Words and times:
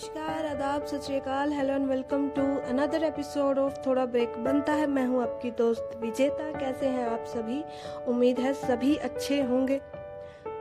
नमस्कार, 0.00 0.46
आदाब, 0.46 0.84
सत 0.84 1.00
श्रीकाल 1.00 1.52
hello 1.52 1.74
and 1.74 1.86
welcome 1.86 2.28
to 2.28 2.42
another 2.42 3.02
episode 3.02 3.58
of 3.58 3.78
थोड़ा 3.86 4.06
ब्रेक। 4.06 4.38
बनता 4.38 4.72
है, 4.72 4.86
मैं 4.86 5.06
हूँ 5.06 5.22
आपकी 5.22 5.50
दोस्त 5.50 5.90
विजेता। 6.00 6.58
कैसे 6.60 6.86
हैं 6.86 7.08
आप 7.10 7.24
सभी? 7.24 7.64
उम्मीद 8.08 8.38
है 8.38 8.52
सभी 8.52 8.96
अच्छे 8.96 9.42
होंगे। 9.42 9.80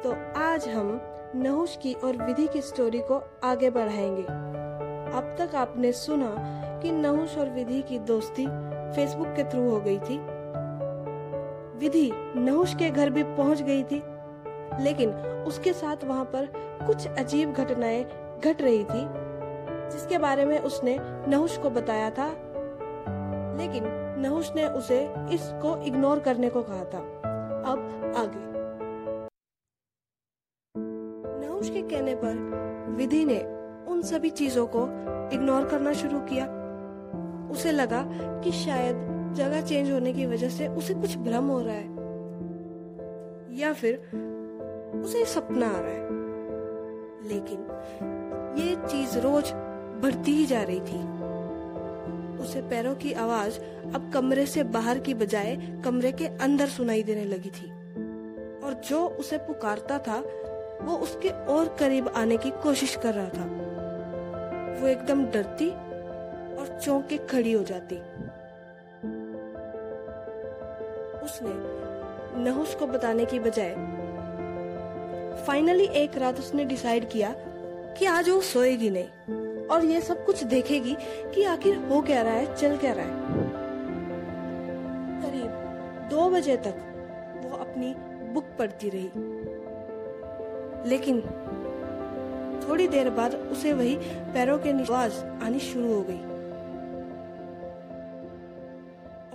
तो 0.03 0.39
आज 0.39 0.69
हम 0.69 1.01
नहुष 1.35 1.77
की 1.77 1.93
और 1.93 2.17
विधि 2.17 2.47
की 2.47 2.61
स्टोरी 2.61 2.99
को 2.99 3.23
आगे 3.43 3.69
बढ़ाएँगे। 3.69 4.23
अब 5.17 5.35
तक 5.39 5.55
आपने 5.55 5.91
सुना 5.91 6.35
कि 6.83 6.91
नहुष 6.91 7.37
और 7.37 7.49
विधि 7.49 7.81
की 7.81 7.99
दोस्ती 7.99 8.45
फेसबुक 8.95 9.27
के 9.27 9.43
थ्रू 9.43 9.69
हो 9.69 9.79
गई 9.79 9.99
थी। 9.99 10.17
विधि 11.79 12.11
नहुष 12.35 12.75
के 12.75 12.89
घर 12.89 13.09
भी 13.09 13.23
पहुँच 13.23 13.61
गई 13.61 13.83
थी। 13.83 14.03
लेकिन 14.83 15.09
उसके 15.47 15.73
साथ 15.73 16.03
वहाँ 16.03 16.25
पर 16.25 16.45
कुछ 16.87 17.07
अजीब 17.07 17.53
घटनाएँ 17.53 18.05
घट 18.45 18.61
रही 18.61 18.83
थी। 18.83 19.28
जिसके 19.91 20.17
बारे 20.17 20.45
में 20.45 20.59
उसने 20.59 20.99
नहुष 21.27 21.57
को 21.57 21.69
बताया 21.69 22.09
था। 22.11 22.29
लेकिन 23.57 23.83
नहुष 24.17 24.55
ने 24.55 24.67
उसे 24.67 25.13
इसको 25.31 25.83
इग्नोर 25.83 26.19
करने 26.19 26.49
को 26.49 26.63
कहा 26.63 26.85
था। 26.85 26.99
अब 27.65 27.79
आगे। 28.17 28.49
नहुष 31.47 31.69
के 31.69 31.81
कहने 31.81 32.15
पर 32.15 32.33
विधि 32.89 33.25
ने 33.25 33.39
उन 33.91 34.01
सभी 34.01 34.29
चीज़ों 34.29 34.67
को 34.67 34.83
इग्नोर 35.33 35.65
करना 35.65 35.93
शुरू 35.93 36.19
किया। 36.19 36.45
उसे 37.51 37.71
लगा 37.71 38.05
कि 38.41 38.51
शायद 38.51 39.09
जगह 39.33 39.61
चेंज 39.61 39.91
होने 39.91 40.13
की 40.13 40.25
वजह 40.25 40.49
से 40.49 40.67
उसे 40.67 40.93
कुछ 40.93 41.17
भ्रम 41.17 41.47
हो 41.47 41.61
रहा 41.61 41.75
है। 41.75 41.99
या 43.59 43.73
फिर 43.73 43.97
उसे 45.05 45.25
सपना 45.25 45.67
आ 45.67 45.79
रहा 45.79 45.89
है। 45.89 46.09
लेकिन 47.27 47.67
ये 48.57 48.87
चीज़ 48.87 49.19
रोज 49.19 49.53
बढ़ती 50.01 50.31
ही 50.31 50.45
जा 50.45 50.63
रही 50.63 50.79
थी। 50.79 51.19
उसे 52.43 52.61
पैरों 52.61 52.95
की 52.95 53.13
आवाज़ 53.13 53.59
अब 53.95 54.11
कमरे 54.13 54.45
से 54.45 54.63
बाहर 54.63 54.99
की 54.99 55.13
बजाय 55.13 55.55
कमरे 55.85 56.11
के 56.11 56.25
अंदर 56.25 56.67
सुनाई 56.67 57.03
देने 57.03 57.25
लगी 57.25 57.49
थी। 57.49 57.69
और 58.59 58.81
जो 58.89 59.07
उसे 59.07 59.37
पुकारता 59.37 59.97
था, 59.97 60.23
वो 60.81 60.97
उसके 60.97 61.29
और 61.29 61.77
करीब 61.79 62.07
आने 62.07 62.37
की 62.37 62.49
कोशिश 62.49 62.95
कर 62.95 63.13
रहा 63.13 63.29
था। 63.29 63.45
वो 64.81 64.87
एकदम 64.87 65.25
डरती 65.25 65.69
और 66.55 66.79
चौंक 66.85 67.07
के 67.07 67.17
खड़ी 67.17 67.51
हो 67.51 67.63
जाती। 67.63 67.95
उसने 71.25 71.79
नहुस 72.43 72.75
को 72.75 72.87
बताने 72.87 73.25
की 73.25 73.39
बजाय 73.39 73.75
फाइनली 75.45 75.85
एक 75.85 76.17
रात 76.17 76.39
उसने 76.39 76.65
डिसाइड 76.65 77.09
किया 77.09 77.35
कि 77.99 78.05
आज 78.05 78.29
वो 78.29 78.41
सोएगी 78.41 78.89
नहीं। 78.89 79.48
और 79.71 79.85
ये 79.85 80.01
सब 80.01 80.25
कुछ 80.25 80.43
देखेगी 80.43 80.97
कि 81.35 81.43
आखिर 81.43 81.75
हो 81.75 82.01
क्या 82.01 82.21
रहा 82.21 82.33
है, 82.33 82.55
चल 82.55 82.77
क्या 82.77 82.93
रहा 82.93 83.05
है। 83.05 83.11
करीब 85.21 85.49
दो 86.09 86.29
बजे 86.29 86.57
तक 86.57 86.75
वो 87.45 87.57
अपनी 87.57 87.95
बुक 88.33 88.45
पढ़ती 88.59 88.89
रही। 88.89 89.11
लेकिन 90.89 91.21
थोड़ी 92.69 92.87
देर 92.87 93.09
बाद 93.09 93.35
उसे 93.35 93.73
वही 93.73 93.95
पैरों 94.33 94.59
के 94.59 94.71
आवाज़ 94.71 95.25
आनी 95.43 95.59
शुरू 95.59 95.93
हो 95.93 96.01
गई। 96.01 96.19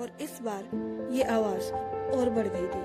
और 0.03 0.11
इस 0.21 0.39
बार 0.43 0.65
ये 1.13 1.23
आवाज़ 1.23 1.73
और 2.17 2.31
बढ़ 2.31 2.47
गई 2.47 2.67
थी। 2.67 2.83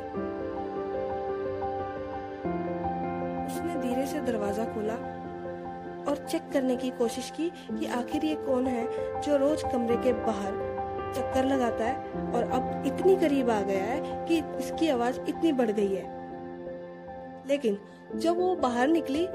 उसने 3.45 3.75
धीरे 3.81 4.05
से 4.07 4.19
दरवाज़ा 4.21 4.65
खोला 4.65 5.18
और 6.07 6.25
चेक 6.31 6.41
करने 6.53 6.75
की 6.75 6.89
कोशिश 6.89 7.31
की 7.37 7.49
कि 7.49 7.85
आखिर 7.85 8.25
ये 8.25 8.35
कौन 8.35 8.67
है 8.67 8.87
जो 9.21 9.37
रोज 9.37 9.63
कमरे 9.63 9.95
के 9.97 10.13
बाहर 10.13 10.67
चक्कर 11.15 11.45
लगाता 11.45 11.85
है 11.85 11.95
और 12.33 12.43
अब 12.51 12.83
इतनी 12.85 13.15
करीब 13.15 13.49
आ 13.49 13.61
गया 13.61 13.83
है 13.83 14.25
कि 14.27 14.37
इसकी 14.57 14.89
आवाज़ 14.89 15.19
इतनी 15.29 15.51
बढ़ 15.51 15.71
गई 15.71 15.95
है। 15.95 16.17
लेकिन 17.47 17.77
जब 18.15 18.37
वो 18.37 18.55
बाहर 18.55 18.87
निकली, 18.87 19.25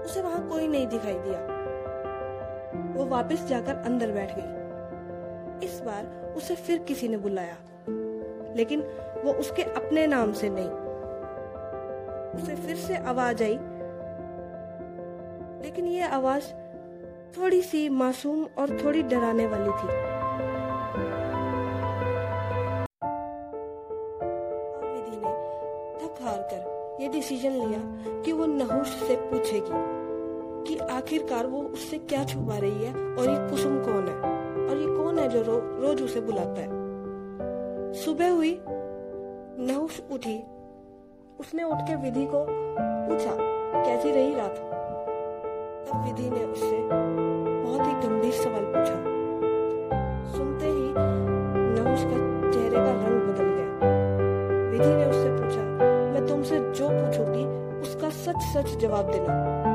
उसे 0.00 0.22
वहाँ 0.22 0.48
कोई 0.48 0.68
नहीं 0.68 0.86
दिखाई 0.86 1.14
दिया। 1.14 1.38
वो 2.96 3.04
वापस 3.04 3.44
जाकर 3.44 3.74
अंदर 3.76 4.10
बैठ 4.10 4.34
गई। 4.38 5.66
इस 5.66 5.80
बार 5.80 6.34
उसे 6.36 6.54
फिर 6.54 6.78
किसी 6.78 7.08
ने 7.08 7.16
बुलाया, 7.16 7.56
लेकिन 8.56 8.80
वो 9.24 9.32
उसके 9.32 9.62
अपने 9.62 10.06
नाम 10.06 10.32
से 10.32 10.48
नहीं। 10.48 10.70
उसे 12.42 12.54
फिर 12.56 12.76
से 12.76 12.96
आवाज़ 12.96 13.42
आई 13.42 13.58
लेकिन 15.62 15.86
ये 15.86 16.02
आवाज़ 16.08 16.44
थोड़ी 17.36 17.62
सी 17.62 17.88
मासूम 17.88 18.44
और 18.58 18.70
थोड़ी 18.84 19.02
डराने 19.02 19.46
वाली 19.46 19.70
थी। 19.70 19.88
विधि 24.86 25.16
ने 25.16 25.32
थक 25.98 26.18
हार 26.22 26.38
कर 26.52 26.98
ये 27.00 27.08
डिसीज़न 27.08 27.50
लिया 27.50 27.80
कि 28.22 28.32
वो 28.32 28.46
नहुष 28.46 28.88
से 28.88 29.16
पूछेगी 29.16 29.98
कि 30.68 30.78
आखिरकार 30.78 31.46
वो 31.46 31.62
उससे 31.62 31.98
क्या 31.98 32.24
छुपा 32.24 32.58
रही 32.58 32.84
है 32.84 32.92
और 32.92 33.30
ये 33.30 33.50
कुसुम 33.50 33.78
कौन 33.78 34.08
है? 34.08 34.16
और 34.70 34.76
ये 34.76 34.86
कौन 34.86 35.18
है 35.18 35.28
जो 35.28 35.42
रो, 35.42 35.58
रोज 35.82 36.02
उसे 36.02 36.20
बुलाता 36.20 36.60
है? 36.60 37.92
सुबह 37.94 38.30
हुई 38.30 38.60
नहुष 38.66 40.00
उठी। 40.12 40.42
उसने 41.40 41.64
उठ 41.64 41.76
के 41.80 41.96
विधि 41.96 42.26
को 42.26 42.46
पूछा 42.80 43.36
कैसी 43.84 44.10
रही 44.10 44.34
रात? 44.34 44.66
तब 45.86 46.04
विधि 46.04 46.28
ने 46.30 46.44
उससे 46.44 46.78
बहुत 46.90 47.80
ही 47.80 47.92
गंभीर 48.02 48.32
सवाल 48.32 48.64
पूछा। 48.74 48.96
सुनते 50.32 50.66
ही 50.66 50.92
नहुष 50.96 52.02
का 52.02 52.18
चेहरे 52.50 52.76
का 52.76 52.92
रंग 53.02 53.20
बदल 53.28 53.48
गया। 53.56 53.70
विधि 54.70 54.92
ने 54.94 55.04
उससे 55.06 55.30
पूछा, 55.30 55.62
मैं 56.12 56.26
तुमसे 56.26 56.60
जो 56.72 56.88
पूछूँगी, 56.88 57.44
उसका 57.80 58.08
सच 58.20 58.42
सच 58.54 58.76
जवाब 58.76 59.10
देना। 59.10 59.69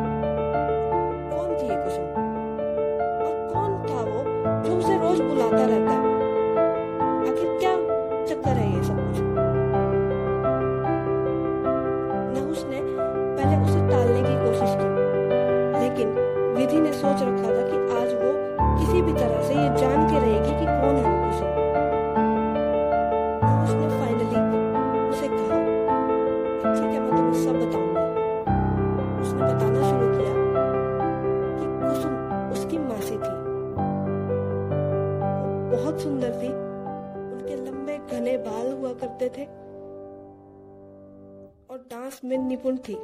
उसने 29.35 29.47
बताना 29.47 29.79
शुरू 29.89 30.07
किया 30.17 30.33
कि 31.57 31.65
कुसुम 31.79 32.13
उसकी 32.51 32.77
मासी 32.77 33.17
थी। 33.17 33.31
बहुत 35.75 35.99
सुंदर 35.99 36.31
थी। 36.31 36.47
उनके 37.33 37.55
लंबे 37.55 37.97
घने 37.97 38.37
बाल 38.37 38.71
हुआ 38.73 38.93
करते 38.93 39.29
थे 39.37 39.43
और 41.69 41.77
डांस 41.77 42.21
में 42.25 42.37
निपुण 42.37 42.77
थी। 42.77 42.95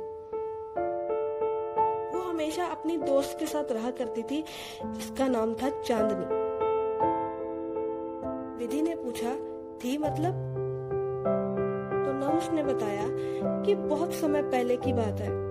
वो 2.13 2.21
हमेशा 2.29 2.65
अपनी 2.65 2.97
दोस्त 2.97 3.39
के 3.39 3.45
साथ 3.45 3.71
रहा 3.71 3.91
करती 3.91 4.23
थी, 4.23 4.43
जिसका 4.85 5.27
नाम 5.27 5.53
था 5.53 5.69
चांदनी। 5.69 6.39
विधि 8.57 8.81
ने 8.81 8.95
पूछा, 8.95 9.35
थी 9.83 9.97
मतलब? 9.97 10.33
तो 12.05 12.11
नहुष 12.19 12.49
ने 12.49 12.63
बताया 12.63 13.05
कि 13.63 13.75
बहुत 13.75 14.13
समय 14.13 14.41
पहले 14.41 14.77
की 14.77 14.93
बात 14.93 15.21
है। 15.21 15.50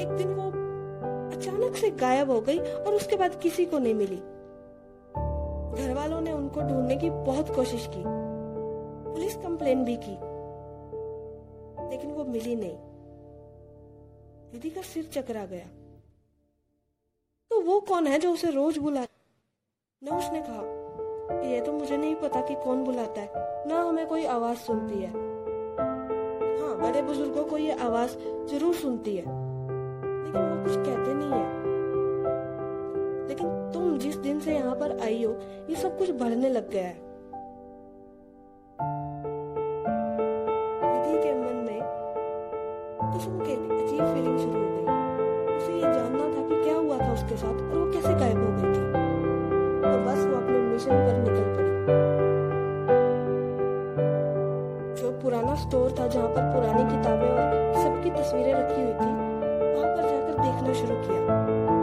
एक 0.00 0.08
दिन 0.08 0.34
वो 0.34 0.50
अचानक 1.36 1.76
से 1.76 1.90
गायब 1.90 2.30
हो 2.30 2.40
गई 2.40 2.58
और 2.58 2.94
उसके 2.94 3.16
बाद 3.16 3.40
किसी 3.40 3.64
को 3.64 3.78
नहीं 3.78 3.94
मिली। 3.94 4.16
घर 5.76 5.94
वालों 5.94 6.20
ने 6.20 6.32
उनको 6.32 6.60
ढूँढने 6.60 6.96
की 6.96 7.10
बहुत 7.10 7.54
कोशिश 7.56 7.86
की। 7.86 8.02
पुलिस 9.14 9.36
कंप्लेन 9.36 9.84
भी 9.84 9.96
की, 9.96 10.16
लेकिन 11.90 12.10
वो 12.10 12.24
मिली 12.24 12.54
नहीं। 12.56 12.76
विधि 14.52 14.70
का 14.70 14.82
सिर 14.82 15.04
चकरा 15.04 15.44
गया। 15.44 15.66
तो 17.50 17.60
वो 17.60 17.80
कौन 17.80 18.06
है 18.06 18.18
जो 18.18 18.32
उसे 18.32 18.50
रोज 18.50 18.78
बुला? 18.78 19.04
न 20.02 20.08
उसने 20.08 20.42
कहा, 20.42 20.62
ये 21.48 21.60
तो 21.60 21.72
मुझे 21.72 21.96
नहीं 21.96 22.14
पता 22.14 22.40
कि 22.40 22.54
कौन 22.54 22.84
बुलाता 22.84 23.20
है। 23.20 23.66
ना 23.68 23.82
हमें 23.82 24.06
कोई 24.06 24.24
आवाज़ 24.24 24.58
सुनती 24.58 24.94
है। 24.94 25.10
हाँ 26.58 26.76
बड़े 26.78 27.02
बुज़ुर्गों 27.02 27.44
को 27.44 27.58
ये 27.58 27.72
आवाज़ 27.72 28.16
ज़रूर 28.46 28.74
सुनती 28.74 29.16
है। 29.16 29.43
वो 30.36 30.64
कुछ 30.64 30.76
कहते 30.76 31.14
नहीं 31.14 31.30
है। 31.30 31.46
लेकिन 33.28 33.70
तुम 33.74 33.98
जिस 33.98 34.16
दिन 34.16 34.40
से 34.40 34.54
यहाँ 34.54 34.74
पर 34.74 34.98
आई 35.02 35.24
हो, 35.24 35.32
ये 35.70 35.76
सब 35.76 35.98
कुछ 35.98 36.10
बढ़ने 36.10 36.48
लग 36.48 36.70
गया 36.70 36.84
है। 36.84 37.02
वो 47.74 47.90
कैसे 47.92 48.14
गायब 48.14 48.38
हो 48.38 48.50
गई 48.52 48.72
थी। 48.74 48.82
बस 50.06 50.26
वो 50.26 50.36
अपने 50.36 50.58
निकल 50.58 51.62
पुराना 55.22 55.54
स्टोर 55.54 55.94
था 55.98 56.06
जहाँ 56.06 56.28
पर 56.28 56.52
पुरानी 56.52 56.82
किताबें 56.84 57.28
और 57.28 57.74
सबकी 57.74 58.10
तस्वीरें 58.10 58.54
रखी 58.54 58.82
हुई 58.82 58.92
थी 58.92 59.23
देखना 60.44 60.72
शुरू 60.72 60.94
किया। 61.06 61.73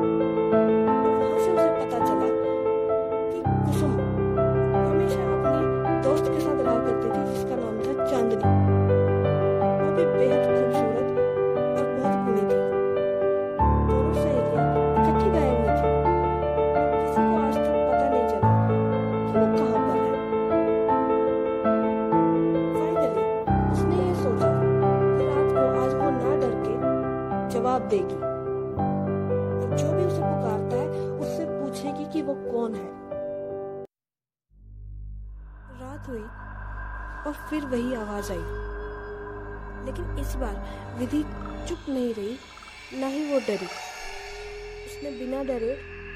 वो 32.22 32.34
कौन 32.36 32.76
है? 32.76 32.90
रात 35.82 36.08
हुई 36.08 36.24
और 37.28 37.34
फिर 37.50 37.66
वही 37.66 37.94
आवाज़ 37.96 38.32
आई। 38.32 38.44
लेकिन 39.86 40.18
इस 40.20 40.36
बार 40.36 40.56
विधि 41.00 41.24
चुप 41.68 41.86
नहीं 41.90 42.14
रही, 42.14 42.38
ना 42.94 43.08
ही 43.08 43.24
वो 43.34 43.40
डरी। 43.40 43.66
उसने 44.86 45.12
बिना 45.20 45.44
डरे 45.44 45.74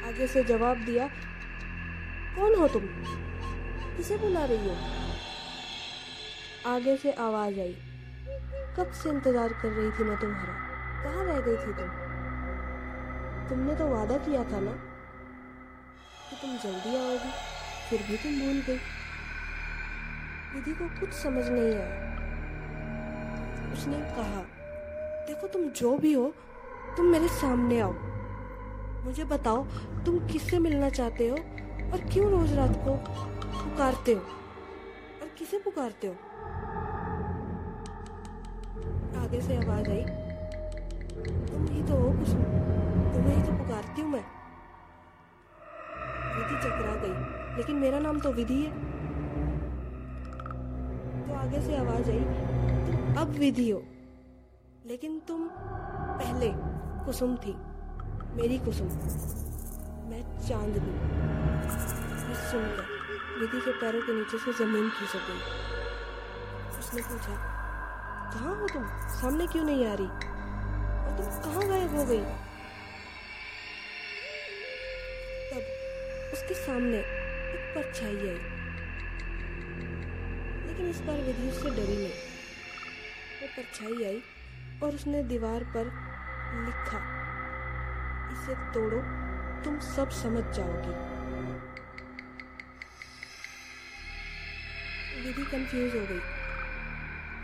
आगे 0.08 0.28
से 0.28 0.44
जवाब 0.44 0.78
दिया, 0.78 1.08
कौन 2.36 2.56
हो 2.56 2.68
तुम? 2.68 2.88
किसे 3.98 4.18
बुला 4.18 4.46
रही 4.46 4.70
हो? 4.70 4.76
आगे 6.66 6.98
से 6.98 7.12
आवाज़ 7.12 7.60
आई, 7.60 7.76
कब 8.78 8.92
से 8.94 9.10
इंतज़ार 9.10 9.54
कर 9.54 9.70
रही 9.70 9.92
थी 9.92 10.04
मैं 10.04 10.20
तुम्हारा? 10.20 10.54
कहाँ 11.04 11.26
रह 11.26 11.40
गई 11.40 11.58
थी 11.58 11.74
तुम? 11.74 11.90
तुमने 13.50 13.76
तो 13.76 13.88
वादा 13.88 14.18
किया 14.18 14.44
था 14.44 14.60
ना? 14.60 14.72
कि 16.36 16.48
तुम 16.48 16.58
जल्दी 16.58 16.96
आओगी? 16.96 17.32
फिर 17.90 18.02
भी 18.02 18.18
तुम 18.18 18.40
भूल 18.40 18.62
गई। 18.68 18.78
विधि 20.54 20.72
को 20.72 20.88
कुछ 21.00 21.14
समझ 21.14 21.44
नहीं 21.48 21.76
आया। 21.76 22.14
उसने 23.74 23.98
कहा, 23.98 24.42
देखो 25.28 25.48
तुम 25.48 25.62
जो 25.70 25.98
भी 25.98 26.14
हो, 26.14 26.34
तुम 26.98 27.06
मेरे 27.06 27.28
सामने 27.28 27.80
आओ। 27.80 27.94
मुझे 29.06 29.24
बताओ, 29.24 29.64
तुम 30.06 30.28
किससे 30.28 30.60
मिलना 30.60 30.90
चाहते 30.90 31.28
हो 31.28 31.36
और 31.92 32.10
क्यों 32.14 32.30
रोज 32.32 32.54
रात 32.54 32.76
को 32.86 32.96
पुकारते 33.64 34.14
हो? 34.14 34.22
और 35.22 35.36
किसे 35.38 35.60
पुकारते 35.60 36.08
हो? 36.08 36.14
आगे 39.24 39.42
से 39.42 39.58
आवाज़ 39.58 39.90
आई, 39.90 40.04
तुम 41.52 41.68
ही 41.68 41.84
तो 41.84 41.96
हो 41.96 42.12
कुछ 42.20 42.30
तुम्हें 42.30 43.36
ही 43.36 43.44
तो 43.44 43.54
पुकारती 43.54 44.02
हूँ 44.02 44.12
मैं। 44.12 44.35
विधि 46.46 46.58
चकरा 46.64 46.96
गई, 46.96 47.58
लेकिन 47.58 47.76
मेरा 47.76 48.00
नाम 48.00 48.20
तो 48.20 48.32
विधि 48.34 48.56
है। 48.56 48.72
तो 51.22 51.34
आगे 51.36 51.62
से 51.62 51.76
आवाज़ 51.78 52.10
आई, 52.12 52.20
तुम 52.86 53.16
अब 53.18 53.30
विधि 53.40 53.70
हो, 53.70 53.82
लेकिन 54.86 55.20
तुम 55.28 55.48
पहले 56.20 56.52
कुसुम 57.06 57.36
थी, 57.38 57.56
मेरी 58.36 58.58
कुसुम। 58.60 58.88
मैं 60.10 60.22
चांदनी 60.40 60.94
ये 62.22 62.36
सुनकर 62.44 62.86
विधि 63.40 63.60
के 63.60 63.72
पैरों 63.82 64.02
के 64.02 64.14
नीचे 64.14 64.38
से 64.38 64.54
ज़मीन 64.64 64.90
खींच 64.90 65.14
गई 65.18 65.42
उसने 66.80 67.02
पूछा, 67.02 67.36
कहाँ 68.34 68.56
हो 68.56 68.68
तुम? 68.68 68.84
सामने 69.12 69.48
क्यों 69.48 69.64
नहीं 69.64 69.86
आ 69.88 69.94
रही? 69.94 70.08
और 70.08 71.18
तुम 71.18 71.28
कहाँ 71.44 71.68
गायब 71.70 71.96
हो 71.98 72.06
गई? 72.06 72.24
उसके 76.46 76.56
सामने 76.56 76.98
एक 76.98 77.62
परछाई 77.76 78.18
आई। 78.18 78.40
लेकिन 80.66 80.90
इस 80.90 81.00
बार 81.02 81.22
विधि 81.22 81.48
उससे 81.50 81.70
डरी 81.70 81.96
नहीं। 81.96 82.10
वो 83.40 83.48
परछाई 83.48 84.04
आई 84.04 84.20
और 84.84 84.96
उसने 84.96 85.24
दीवार 85.24 85.64
पर 85.76 85.88
लिखा, 86.58 87.00
इसे 88.34 88.56
तोड़ो, 88.74 89.00
तुम 89.64 89.80
सब 89.86 90.10
समझ 90.10 90.44
जाओगी। 90.56 90.94
विधि 95.24 95.46
कंफ्यूज 95.52 95.96
हो 95.96 96.02
गई। 96.06 96.20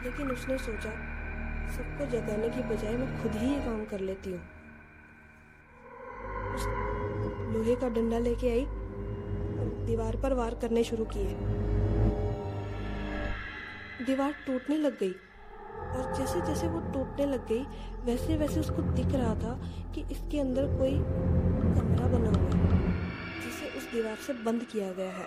लेकिन 0.04 0.32
उसने 0.32 0.58
सोचा, 0.58 0.92
सबको 1.72 2.06
जगाने 2.12 2.50
की 2.50 2.68
बजाय 2.70 2.96
मैं 2.98 3.10
खुद 3.24 3.42
ही 3.42 3.50
ये 3.54 3.60
काम 3.62 3.84
कर 3.86 4.00
लेती 4.02 4.32
हूँ। 4.32 4.44
लोहे 7.54 7.76
का 7.76 7.90
डंडा 7.90 8.20
लेके 8.20 8.52
आई 8.52 8.66
दीवार 9.92 10.16
पर 10.16 10.34
वार 10.34 10.54
करने 10.62 10.84
शुरू 10.84 11.06
किए। 11.06 11.36
दीवार 14.06 14.34
टूटने 14.46 14.76
लग 14.78 14.98
गई। 15.00 15.16
और 15.92 16.14
जैसे 16.18 16.42
जैसे 16.42 16.68
वो 16.68 16.80
टूटने 16.94 17.26
लग 17.26 17.48
गई 17.48 17.64
वैसे 18.06 18.36
वैसे 18.38 18.60
उसको 18.60 18.82
दिख 18.92 19.16
रहा 19.16 19.34
था 19.36 19.54
कि 19.96 20.02
इसके 20.12 20.40
अंदर 20.40 20.68
कोई 20.78 20.92
कमरा 20.92 22.08
बना 22.08 22.30
हुआ 22.30 22.54
है, 22.54 22.80
जिसे 23.42 23.66
उस 23.78 23.92
दीवार 23.94 24.16
से 24.18 24.34
बंद 24.44 24.64
किया 24.72 24.92
गया 24.92 25.12
है। 25.12 25.26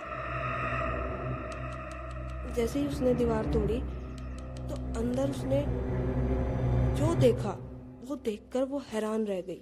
जैसे 2.55 2.79
ही 2.79 2.87
उसने 2.87 3.13
दीवार 3.13 3.51
तोड़ी 3.53 3.79
तो 4.69 4.75
अंदर 4.99 5.29
उसने 5.29 5.61
जो 6.97 7.13
देखा, 7.15 7.53
वो 8.09 8.15
देखकर 8.15 8.63
वो 8.63 8.83
हैरान 8.93 9.25
रह 9.25 9.41
गई। 9.41 9.61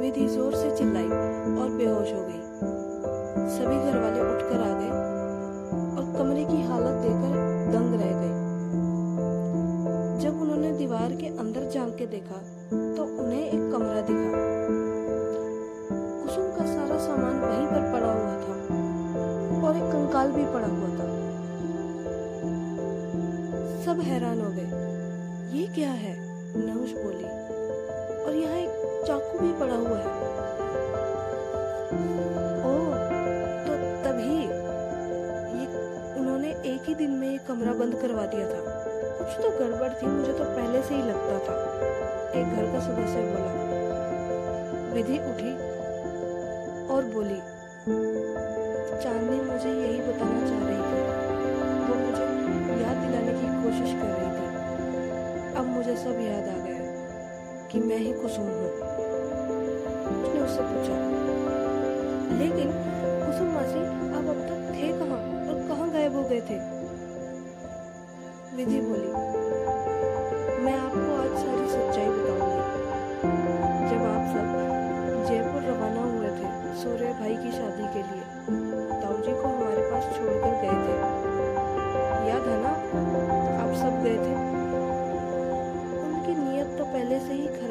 विधि 0.00 0.26
ज़ोर 0.28 0.54
से 0.54 0.70
चिल्लाई 0.76 1.04
और 1.04 1.70
बेहोश 1.70 2.12
हो 2.12 2.20
गई। 2.20 2.40
सभी 3.50 3.76
घर 3.76 3.98
वाले 3.98 4.20
उठकर 4.22 4.60
आ 4.60 4.72
गए 4.72 4.92
और 5.92 6.04
कमरे 6.18 6.44
की 6.44 6.62
हालत 6.64 7.02
देखकर 7.02 7.34
दंग 7.72 7.94
रह 7.94 8.12
गए। 8.12 8.34
जब 10.22 10.40
उन्होंने 10.42 10.70
दीवार 10.78 11.12
के 11.14 11.26
अंदर 11.38 11.70
झाँक 11.70 11.94
के 11.96 12.06
देखा 12.08 12.38
तो 12.70 13.04
उन्हें 13.22 13.42
एक 13.42 13.72
कमरा 13.72 14.00
दिखा। 14.02 14.30
कुसुम 16.22 16.46
का 16.56 16.66
सारा 16.66 16.98
सामान 16.98 17.40
वहीं 17.40 17.66
पर 17.66 17.92
पड़ा 17.92 18.12
हुआ 18.12 18.34
था 18.42 18.54
और 19.66 19.76
एक 19.76 19.90
कंकाल 19.92 20.32
भी 20.32 20.44
पड़ा 20.54 20.68
हुआ 20.68 20.88
था। 20.98 21.06
सब 23.84 24.00
हैरान 24.04 24.40
हो 24.40 24.50
गए। 24.50 24.68
ये 25.58 25.66
क्या 25.74 25.90
है? 25.96 26.16
नहुष 26.58 26.92
बोली। 26.94 27.24
और 28.24 28.34
यहाँ 28.36 28.56
एक 28.56 28.87
चाकू 29.08 29.38
भी 29.38 29.52
पड़ा 29.58 29.76
हुआ 29.76 29.98
है। 29.98 30.10
ओह 32.68 32.90
तो 33.66 33.76
तभी 34.04 34.34
ये 35.54 35.66
उन्होंने 36.20 36.50
एक 36.72 36.88
ही 36.88 36.94
दिन 36.94 37.14
में 37.20 37.28
ये 37.30 37.38
कमरा 37.48 37.72
बंद 37.78 37.94
करवा 38.02 38.24
दिया 38.26 38.46
था। 38.48 38.60
कुछ 39.18 39.30
तो 39.36 39.50
गड़बड़ 39.58 39.88
थी, 39.92 40.06
मुझे 40.08 40.32
तो 40.32 40.44
पहले 40.44 40.82
से 40.82 40.94
ही 40.94 41.02
लगता 41.02 41.38
था। 41.46 41.54
एक 42.40 42.46
घर 42.56 42.66
का 42.72 42.80
सदस्य 42.80 43.24
बोला। 43.30 43.52
विधि 44.92 45.18
उठी 45.30 45.52
और 46.94 47.02
बोली 47.14 47.40
चांदनी 49.02 49.40
मुझे 49.42 49.70
यही 49.70 50.00
बताना 50.02 50.40
चाह 50.48 50.62
रही 50.68 50.82
थी। 50.88 51.00
वो 51.88 51.94
मुझे 52.04 52.24
याद 52.82 52.96
दिलाने 52.96 53.32
की 53.40 53.48
कोशिश 53.62 53.90
कर 54.00 54.10
रही 54.16 54.30
थी। 54.36 54.46
अब 55.56 55.64
मुझे 55.76 55.94
सब 55.96 56.16
याद 56.20 56.46
आ 56.48 56.56
गया 56.56 56.67
कि 57.72 57.80
मैं 57.80 57.96
ही 57.98 58.12
कुसुम 58.12 58.44
हूँ। 58.44 58.68
उसने 60.18 60.40
उससे 60.40 60.62
पूछा, 60.62 60.94
लेकिन 62.38 62.70
कुसुम 63.22 63.48
मासी 63.54 63.80
अब 64.18 64.28
अब 64.28 64.38
तक 64.48 64.60
थे 64.74 64.88
कहाँ? 64.98 65.18
और 65.48 65.56
कहाँ 65.68 65.90
गायब 65.92 66.16
हो 66.16 66.22
गए 66.22 66.40
थे? 66.40 66.58
विधि 68.56 68.80
बोली 68.80 69.27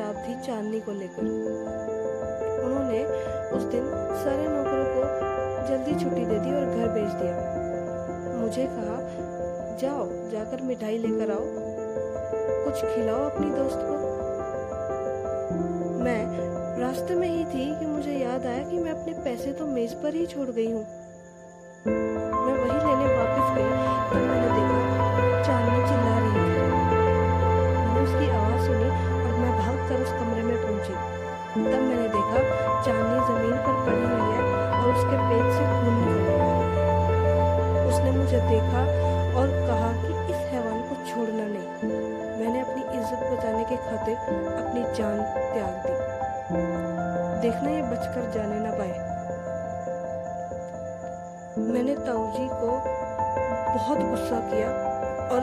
खराब 0.07 0.23
थी 0.27 0.33
चांदनी 0.45 0.79
को 0.79 0.91
लेकर। 0.91 1.21
उन्होंने 2.63 2.99
उस 3.49 3.63
दिन 3.63 3.85
सारे 4.17 4.43
नौकरों 4.47 4.85
को 4.93 5.01
जल्दी 5.67 5.95
छुट्टी 6.03 6.25
दे 6.25 6.39
दी 6.39 6.53
और 6.53 6.65
घर 6.65 6.87
भेज 6.87 7.11
दिया। 7.13 8.37
मुझे 8.37 8.67
कहा, 8.69 8.97
जाओ, 9.77 10.05
जाकर 10.29 10.61
मिठाई 10.61 10.97
लेकर 10.97 11.31
आओ। 11.31 11.43
कुछ 12.63 12.85
खिलाओ 12.95 13.25
अपनी 13.25 13.49
दोस्त 13.49 13.79
को। 13.81 13.95
मैं 16.03 16.21
रास्ते 16.79 17.15
में 17.15 17.27
ही 17.27 17.43
थी 17.45 17.79
कि 17.79 17.85
मुझे 17.85 18.11
याद 18.11 18.45
आया 18.45 18.63
कि 18.69 18.79
मैं 18.79 18.91
अपने 18.91 19.13
पैसे 19.13 19.53
तो 19.53 19.65
मेज 19.65 19.93
पर 19.93 20.15
ही 20.15 20.25
छोड़ 20.25 20.49
गई 20.49 20.71
हूँ। 20.71 20.85
उसके 35.47 35.63
पेट 35.63 35.63
से 35.63 35.63
खून 35.67 35.95
निकल 35.99 36.47
उसने 37.87 38.11
मुझे 38.11 38.39
देखा 38.39 38.81
और 39.39 39.47
कहा 39.67 39.89
कि 40.01 40.11
इस 40.33 40.39
हैवान 40.51 40.79
को 40.81 40.95
छोड़ना 41.05 41.45
नहीं। 41.47 41.89
मैंने 42.39 42.59
अपनी 42.61 42.81
इज़्ज़त 42.81 43.21
बचाने 43.31 43.63
के 43.63 43.75
खातिर 43.75 44.15
अपनी 44.57 44.81
जान 44.97 45.17
त्याग 45.53 45.73
दी। 45.85 45.93
देखना 47.41 47.69
ये 47.69 47.81
बचकर 47.81 48.31
जाने 48.33 48.59
ना 48.59 48.71
पाए। 48.71 49.05
मैंने 51.57 51.95
ताऊ 51.95 52.31
जी 52.31 52.47
को 52.47 52.69
बहुत 53.77 53.97
गुस्सा 53.97 54.39
किया 54.39 54.69
और 55.31 55.41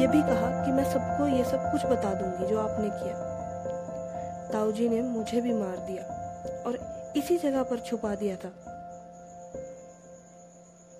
ये 0.00 0.06
भी 0.06 0.22
कहा 0.22 0.64
कि 0.64 0.72
मैं 0.72 0.84
सबको 0.84 1.26
ये 1.26 1.44
सब 1.44 1.70
कुछ 1.72 1.84
बता 1.86 2.14
दूँगी 2.14 2.46
जो 2.46 2.60
आपने 2.60 2.88
किया। 2.88 3.14
ताऊजी 4.52 4.88
ने 4.88 5.00
मुझे 5.02 5.40
भी 5.40 5.52
मार 5.52 5.76
दिया 5.76 6.02
और 6.66 6.78
इसी 7.16 7.38
जगह 7.38 7.62
पर 7.62 7.78
छुपा 7.78 8.14
दिया 8.14 8.36
था। 8.36 8.50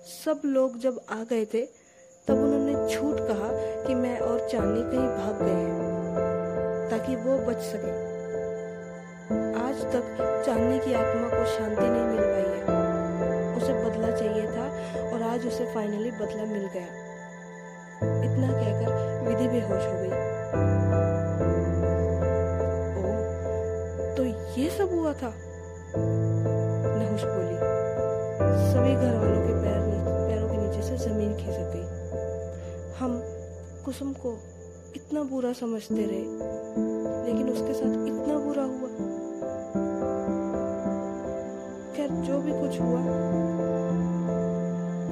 सब 0.03 0.41
लोग 0.45 0.77
जब 0.79 0.99
आ 1.11 1.15
गए 1.23 1.45
थे, 1.45 1.61
तब 2.27 2.33
उन्होंने 2.35 2.73
झूठ 2.87 3.19
कहा 3.19 3.49
कि 3.83 3.93
मैं 3.95 4.17
और 4.19 4.39
चांदनी 4.49 4.81
कहीं 4.81 5.07
भाग 5.09 5.41
गए 5.41 5.51
हैं, 5.51 6.89
ताकि 6.89 7.15
वो 7.15 7.37
बच 7.45 7.61
सके। 7.63 7.93
आज 9.59 9.83
तक 9.93 10.43
चांदनी 10.45 10.79
की 10.79 10.93
आत्मा 10.93 11.27
को 11.27 11.45
शांति 11.45 11.85
नहीं 11.85 12.07
मिल 12.07 12.19
पाई 12.21 12.49
है। 12.49 12.63
उसे 13.57 13.73
बदला 13.83 14.11
चाहिए 14.11 14.47
था 14.47 14.65
और 15.05 15.21
आज 15.23 15.47
उसे 15.47 15.65
फाइनली 15.73 16.11
बदला 16.11 16.43
मिल 16.43 16.67
गया। 16.73 16.89
इतना 18.23 18.49
कहकर 18.51 18.89
विधि 19.27 19.47
बेहोश 19.47 19.85
हो 19.85 19.95
गई। 20.01 20.11
ओ 22.99 23.07
तो 24.17 24.23
ये 24.59 24.69
सब 24.69 24.99
हुआ 24.99 25.13
था? 25.13 25.33
नहुष 25.95 27.23
बोली, 27.23 27.57
सभी 28.67 28.93
घर 28.95 29.15
वालों 29.15 29.41
के 29.47 29.53
पैर 29.63 29.92
ज़मीन 31.03 31.35
खिसक 31.37 31.71
गई 31.73 31.87
हम 32.99 33.21
कुसुम 33.85 34.13
को 34.13 34.31
इतना 34.95 35.23
बुरा 35.23 35.51
समझते 35.53 36.03
रहे, 36.03 36.25
लेकिन 37.25 37.49
उसके 37.49 37.73
साथ 37.73 37.93
इतना 38.07 38.35
बुरा 38.39 38.63
हुआ। 38.63 38.89
खैर, 41.95 42.09
जो 42.27 42.39
भी 42.39 42.51
कुछ 42.51 42.79
हुआ, 42.81 43.01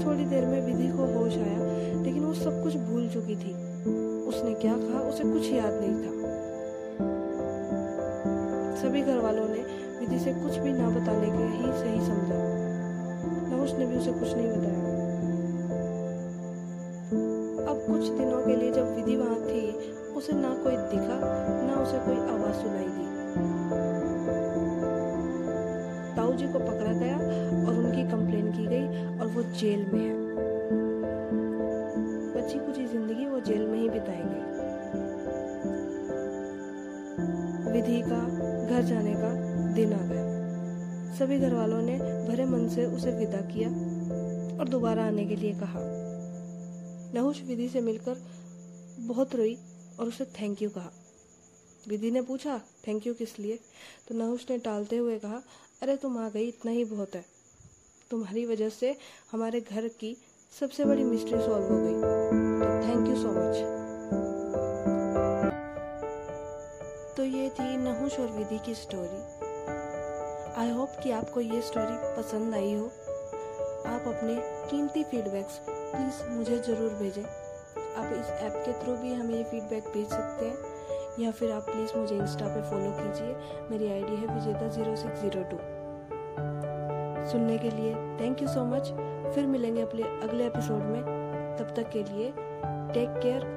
थोड़ी 0.06 0.26
देर 0.26 0.46
में 0.46 0.62
विधि 0.62 0.88
को 0.92 1.04
होश 1.14 1.34
आया, 1.38 1.60
लेकिन 2.02 2.24
वो 2.24 2.34
सब 2.34 2.64
कुछ 2.64 2.76
भूल 2.88 3.10
चुकी 3.10 3.36
थी। 3.36 3.54
उसने 4.30 4.54
क्या 4.54 4.74
कहा, 4.74 5.00
उसे 5.10 5.24
कुछ 5.24 5.52
याद 5.52 5.74
नहीं 5.74 5.96
था। 5.96 6.12
सभी 8.82 9.02
घर 9.02 9.20
वालों 9.20 9.48
ने 9.48 9.62
विधि 10.00 10.20
से 10.20 10.34
कुछ 10.34 10.54
भी 10.58 10.72
ना 10.74 10.90
बताने 10.90 11.28
के 11.28 11.44
ही 11.58 11.68
सही 11.82 12.00
समझा। 12.08 12.40
नहुष 13.50 13.72
ने 13.74 13.86
भी 13.86 13.96
उसे 13.98 14.12
कुछ 14.12 14.34
नहीं 14.34 14.50
बताया। 14.50 14.71
कुछ 18.02 18.10
दिनों 18.10 18.42
के 18.42 18.56
लिए 18.56 18.72
जब 18.72 18.96
विधि 18.96 19.16
वहाँ 19.16 19.36
थी, 19.36 19.72
उसे 20.14 20.34
ना 20.34 20.50
कोई 20.50 20.78
दिखा, 20.78 21.18
ना 21.68 21.74
उसे 21.82 21.98
कोई 21.98 22.16
आवाज़ 22.16 22.56
सुनाई 22.56 22.86
दी। 22.86 23.06
ताऊ 26.16 26.34
जी 26.34 26.48
को 26.48 26.60
पकड़ा 26.60 26.94
गया 26.94 27.16
और 27.68 27.78
उनकी 27.78 28.04
कंप्लेन 28.04 28.52
की 28.52 28.66
गई 28.66 29.20
और 29.20 29.28
वो 29.28 29.44
जेल 29.44 29.86
में 29.94 30.00
है। 30.00 30.16
बची 32.34 32.60
कुछ 32.60 32.92
ज़िंदगी 32.92 33.26
वो 33.26 33.40
जेल 33.40 33.68
में 33.68 33.80
ही 33.80 33.90
बिताएँगे। 33.90 34.42
विधि 37.72 38.02
का, 38.02 38.22
घर 38.76 38.82
जाने 38.82 39.14
का 39.14 39.34
दिन 39.74 39.94
आ 39.94 40.02
गया। 40.02 40.26
सभी 41.16 41.40
घर 41.40 41.54
वालों 41.54 41.82
ने 41.82 41.98
भरे 42.00 42.46
मन 42.46 42.68
से 42.68 42.86
उसे 42.86 43.12
विदा 43.12 43.42
किया 43.42 43.70
और 44.60 44.70
दोबारा 44.70 45.04
आने 45.04 45.26
के 45.26 45.36
लिए 45.36 45.54
कहा। 45.54 45.91
नहुष 47.14 47.42
विधि 47.42 47.68
से 47.70 47.82
मिलकर 47.82 48.18
बहुत 49.00 49.36
रोई 49.36 49.58
और 50.00 50.08
उसे 50.08 50.26
थैंक 50.40 50.62
यू 50.62 50.70
कहा। 50.70 50.92
विधि 51.88 52.12
ने 52.12 52.22
पूछा 52.22 52.60
थैंक 52.88 53.08
यू 53.08 53.14
किस 53.14 53.38
लिए? 53.40 53.60
तो 54.08 54.16
नहुष 54.16 54.50
ने 54.50 54.58
टालते 54.58 54.98
हुए 54.98 55.18
कहा, 55.20 55.42
अरे 55.82 55.96
तुम 55.98 56.18
आ 56.18 56.30
गई, 56.30 56.48
इतना 56.48 56.72
ही 56.72 56.86
बहुत 56.86 57.16
है। 57.16 57.26
तुम्हारी 58.12 58.46
वजह 58.46 58.70
से 58.70 58.96
हमारे 59.32 59.62
घर 59.62 59.88
की 60.00 60.16
सबसे 60.60 60.86
बड़ी 60.86 61.04
मिस्ट्री 61.04 61.40
सॉल्व 61.40 61.74
हो 61.74 61.78
गई। 61.78 61.94
तो 62.62 62.88
थैंक 62.88 63.08
यू 63.08 63.16
सो 63.16 63.32
मच 63.32 63.80
तो 67.18 67.24
ये 67.24 67.50
थी 67.50 67.78
नहुष 67.78 68.20
और 68.20 68.32
विधि 68.32 68.58
की 68.66 68.74
स्टोरी 68.76 69.22
आई 70.62 70.70
होप 70.70 70.96
कि 71.04 71.12
आपको 71.12 71.42
ये 71.42 71.62
स्टोरी 71.62 71.98
पसंद 72.18 72.54
आई 72.54 72.74
हो। 72.74 72.86
आप 73.86 74.04
अपने 74.08 74.36
कीमती 74.70 75.04
फीडबैक्स 75.04 75.60
प्लीज़ 75.92 76.24
मुझे 76.30 76.58
ज़रूर 76.60 76.94
भेजें। 77.00 77.24
आप 77.24 78.12
इस 78.14 78.30
ऐप 78.42 78.54
के 78.66 78.74
थ्रू 78.82 78.96
भी 78.98 79.14
हमें 79.14 79.34
ये 79.36 79.44
फीडबैक 79.44 79.88
भेज 79.94 80.08
सकते 80.10 80.46
हैं, 80.46 80.58
या 81.20 81.32
फिर 81.32 81.52
आप 81.52 81.64
प्लीज़ 81.64 81.98
मुझे 81.98 82.16
इंस्टा 82.16 82.48
पे 82.48 82.62
फॉलो 82.70 82.92
कीजिए। 83.00 83.68
मेरी 83.72 83.92
आईडी 83.92 84.16
है 84.16 84.34
विजेता 84.34 84.68
ज़ीरो 84.70 84.96
सिक्स 84.96 85.22
ज़ीरो 85.22 85.44
टू 85.52 85.58
सुनने 87.32 87.58
के 87.58 87.70
लिए 87.72 87.94
थैंक 88.20 88.42
यू 88.42 88.48
सो 88.48 88.66
मच 88.66 88.94
फिर 89.36 89.46
मिलेंगे 89.48 89.82
अपने 89.82 90.04
अगले 90.24 90.46
एपिसोड 90.48 90.84
में। 90.86 91.02
तब 91.58 91.74
तक 91.76 91.90
के 91.90 92.04
लिए 92.04 92.32
टेक 92.94 93.20
केयर 93.22 93.50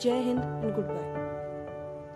जय 0.00 0.20
हिंद 0.20 0.40
एंड 0.40 0.74
गुड 0.74 0.86
बाय 0.86 1.15